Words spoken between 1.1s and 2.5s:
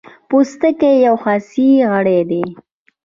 حسي غړی دی.